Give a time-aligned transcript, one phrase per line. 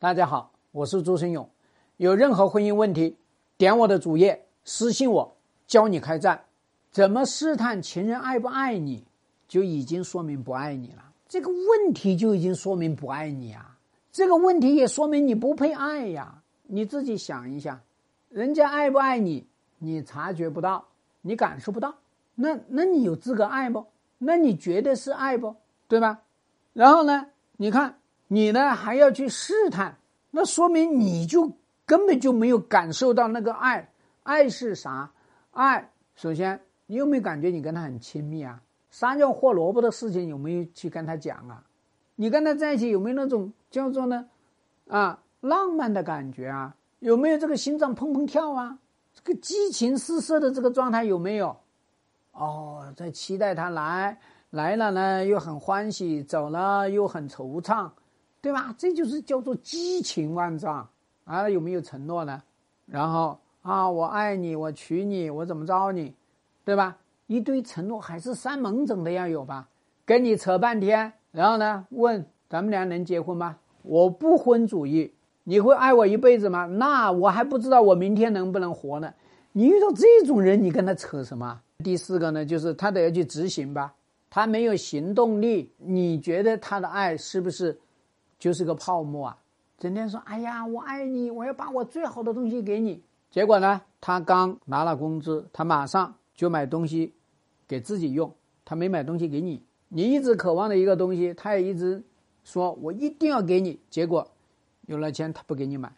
[0.00, 1.46] 大家好，我是朱生勇。
[1.98, 3.18] 有任何婚姻问题，
[3.58, 6.42] 点我的主页私信我，教你开战。
[6.90, 9.04] 怎么试探情人爱不爱你，
[9.46, 11.12] 就已经说明不爱你了。
[11.28, 13.76] 这个问题就已经说明不爱你啊！
[14.10, 16.42] 这个问题也说明你不配爱呀！
[16.62, 17.82] 你自己想一下，
[18.30, 19.46] 人家爱不爱你，
[19.80, 20.82] 你察觉不到，
[21.20, 21.94] 你感受不到，
[22.36, 23.84] 那那你有资格爱不？
[24.16, 25.56] 那你觉得是爱不？
[25.86, 26.22] 对吧？
[26.72, 27.26] 然后呢？
[27.58, 27.99] 你看。
[28.32, 29.96] 你呢还要去试探，
[30.30, 31.52] 那说明你就
[31.84, 33.90] 根本就没有感受到那个爱。
[34.22, 35.10] 爱是啥？
[35.50, 38.62] 爱首先你有没有感觉你跟他很亲密啊？
[38.88, 41.64] 撒尿和萝卜的事情有没有去跟他讲啊？
[42.14, 44.28] 你跟他在一起有没有那种叫做呢
[44.86, 46.76] 啊浪漫的感觉啊？
[47.00, 48.78] 有没有这个心脏砰砰跳啊？
[49.12, 51.56] 这个激情四射的这个状态有没有？
[52.30, 57.90] 哦，在期待他来来了呢，又很欢喜；走了又很惆怅。
[58.42, 58.74] 对吧？
[58.78, 60.88] 这就是叫做激情万丈
[61.24, 61.48] 啊！
[61.48, 62.42] 有没有承诺呢？
[62.86, 66.14] 然后啊，我爱你，我娶你，我怎么着你？
[66.64, 66.96] 对吧？
[67.26, 69.68] 一堆承诺还是三盟整的要有吧？
[70.04, 73.56] 跟你扯半天，然后呢，问咱们俩能结婚吗？
[73.82, 75.12] 我不婚主义，
[75.44, 76.66] 你会爱我一辈子吗？
[76.66, 79.12] 那我还不知道我明天能不能活呢。
[79.52, 81.60] 你遇到这种人，你跟他扯什么？
[81.84, 83.94] 第四个呢，就是他得要去执行吧，
[84.28, 87.78] 他没有行动力，你觉得他的爱是不是？
[88.40, 89.38] 就是个泡沫啊！
[89.78, 97.14] 整天说：“哎呀，我爱你，我要把我最好的东西给你。”结果呢，他刚拿了工资，他马上就买东西
[97.68, 99.62] 给自己用，他没买东西给你。
[99.88, 102.02] 你一直渴望的一个东西，他也一直
[102.42, 103.78] 说我一定要给你。
[103.88, 104.26] 结果
[104.86, 105.92] 有了钱，他不给你买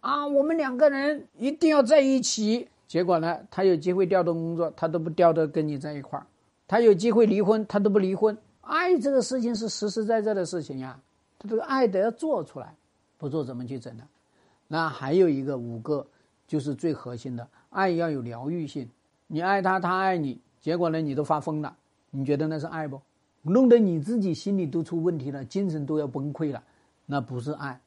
[0.00, 0.26] 啊！
[0.26, 2.68] 我们两个人一定要在一起。
[2.86, 6.24] 结果呢，他有机会调动工作，他都不调的跟你在一块儿；
[6.68, 8.36] 他有机会离婚，他都不离婚。
[8.60, 11.00] 爱这个事情是实实在在的事情呀。
[11.38, 12.74] 他这个爱得要做出来，
[13.18, 14.04] 不做怎么去整呢？
[14.68, 16.06] 那还有一个五个，
[16.46, 18.88] 就是最核心的，爱要有疗愈性。
[19.26, 21.76] 你爱他，他爱你，结果呢，你都发疯了，
[22.10, 23.00] 你觉得那是爱不？
[23.42, 26.62] 弄得你自己心里都出问题了，精神都要崩溃了，
[27.06, 27.80] 那不是爱，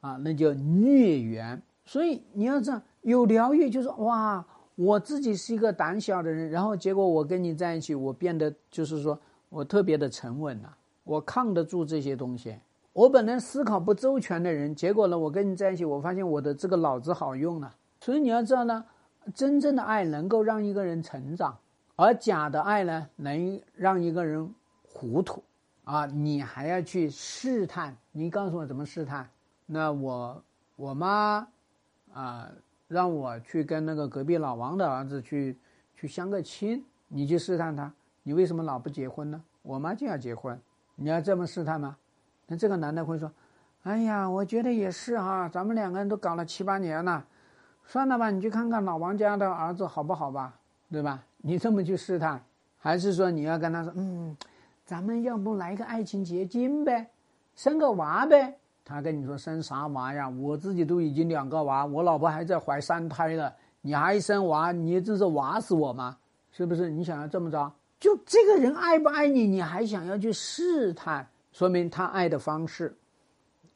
[0.00, 1.60] 啊，那叫孽缘。
[1.84, 4.44] 所以你要这样有疗愈，就是哇，
[4.76, 9.18] 我自己是一个胆小的人，然后结果我跟你在一起，我变得就是说
[9.50, 12.56] 我特别的沉稳了，我抗得住这些东西。
[12.98, 17.72] 我本来思考不周全的人，结果呢，我跟你在一起，我发现我的这个脑子好用了。
[18.00, 18.84] 所以你要知道呢，
[19.32, 21.56] 真正的爱能够让一个人成长，
[21.94, 25.40] 而假的爱呢，能让一个人糊涂。
[25.84, 27.96] 啊，你还要去试探？
[28.10, 29.30] 你告诉我怎么试探？
[29.64, 30.42] 那我
[30.74, 31.46] 我妈
[32.12, 32.50] 啊，
[32.88, 35.56] 让我去跟那个隔壁老王的儿子去
[35.94, 37.94] 去相个亲，你去试探他，
[38.24, 39.40] 你为什么老不结婚呢？
[39.62, 40.60] 我妈就要结婚，
[40.96, 41.96] 你要这么试探吗？
[42.50, 43.30] 那这个男的会说
[43.84, 47.22] ：“哎呀，我觉得也是哈，咱们两个人都搞了七八年了，
[47.84, 50.54] 算了吧，你去看看老王家的儿子好不好吧，
[50.90, 51.22] 对吧？
[51.36, 52.42] 你这么去试探，
[52.78, 54.34] 还是说你要跟他说，嗯，
[54.84, 57.10] 咱们要不来个爱情结晶呗，
[57.54, 58.56] 生个娃呗？
[58.82, 60.26] 他跟你说生啥娃呀？
[60.26, 64.72] 我自己都已经两个娃，我老婆还在怀三胎了，你还生娃？
[64.72, 66.16] 你这是娃死我吗？
[66.50, 66.88] 是不是？
[66.88, 67.70] 你想要这么着？
[68.00, 72.96] 就这个人爱不爱你，你还想要去试探？”说明他爱的方式，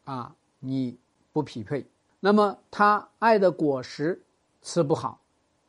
[0.04, 0.98] 啊，你
[1.32, 1.86] 不匹配。
[2.20, 4.22] 那么他爱的果实
[4.60, 5.20] 吃不好，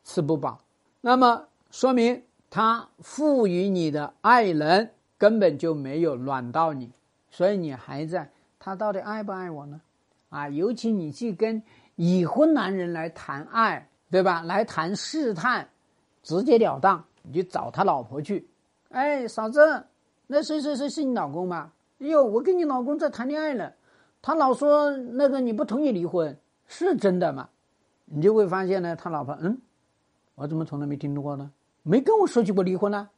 [0.04, 0.60] 吃不饱。
[1.00, 6.92] 那么说明他赋予你的爱人根本就没有暖到你，
[7.30, 8.30] 所以你还在。
[8.60, 9.80] 他到底爱不爱我呢？
[10.30, 11.62] 啊，尤其你去跟
[11.96, 14.42] 已婚男人来谈爱，对吧？
[14.42, 15.68] 来谈试探，
[16.22, 18.48] 直截了当，你就找他老婆去。
[18.88, 19.84] 哎，嫂子，
[20.26, 21.72] 那谁谁谁是你老公吗？
[22.00, 23.72] 哎呦，我跟你老公在谈恋爱呢，
[24.20, 27.48] 他老说那个你不同意离婚，是真的吗？
[28.06, 29.58] 你就会发现呢，他老婆嗯，
[30.34, 31.50] 我怎么从来没听说过呢？
[31.82, 33.08] 没跟我说起过离婚呢。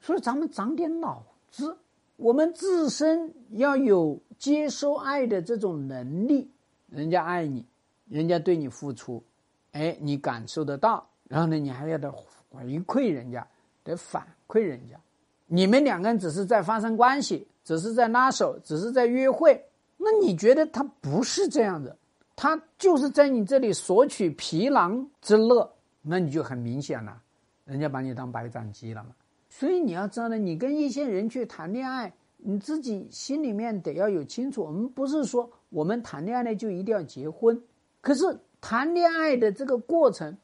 [0.00, 1.76] 所以咱们长点脑子，
[2.16, 6.50] 我们自身要有接收爱的这种能力。
[6.88, 7.64] 人家爱你，
[8.06, 9.24] 人家对你付出，
[9.72, 13.44] 哎，你感受得到，然后呢，你还要得回馈人家，
[13.82, 15.00] 得反馈人家。
[15.46, 17.48] 你们两个人只是在发生关系。
[17.66, 19.60] 只是在拉手，只是在约会，
[19.96, 21.96] 那你觉得他不是这样的？
[22.36, 25.68] 他就是在你这里索取皮囊之乐，
[26.00, 27.20] 那你就很明显了，
[27.64, 29.10] 人家把你当白斩鸡了嘛。
[29.48, 34.62] 所以你要知道呢，你跟一些人去谈恋爱，你自己心里面得要有清楚。
[34.62, 37.60] 我们不是说我们谈恋爱呢就一定要结婚，
[38.00, 40.36] 可是谈恋爱的这个过程，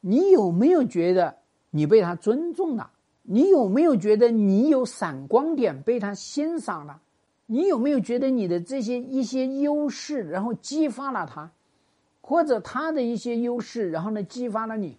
[0.00, 1.36] 你有没有觉得
[1.68, 2.90] 你被他尊重了？
[3.26, 7.00] 你有没有觉得你有闪光点被他欣赏了？
[7.46, 11.50] 你有没有觉得你的这些一些优势，然后激发了他，
[12.20, 14.98] 或者他的一些优势，然后呢激发了你？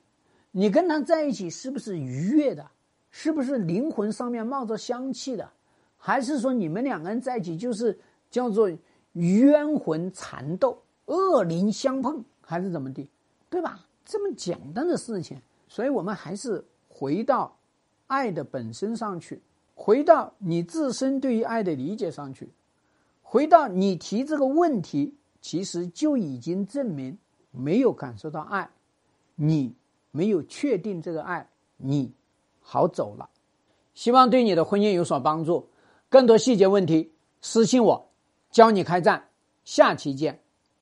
[0.52, 2.66] 你跟他在一起是不是愉悦的？
[3.12, 5.50] 是不是灵魂上面冒着香气的？
[5.98, 7.98] 还是说你们两个人在一起就是
[8.30, 8.70] 叫做
[9.14, 13.08] 冤魂缠斗、恶灵相碰，还是怎么的？
[13.50, 13.80] 对吧？
[14.04, 17.55] 这么简单的事情，所以我们还是回到
[18.08, 19.42] 爱的本身上去。
[19.74, 22.50] 回到你自身对于爱的理解上去，
[23.22, 27.18] 回到你提这个问题，其实就已经证明
[27.52, 28.70] 没有感受到爱，
[29.36, 29.76] 你
[30.12, 32.14] 没有确定这个爱，你
[32.62, 33.30] 好走了。
[33.94, 35.68] 希望对你的婚姻有所帮助。
[36.08, 37.12] 更多细节问题
[37.42, 38.10] 私信我，
[38.50, 39.28] 教你开战。
[39.66, 40.45] 下期见。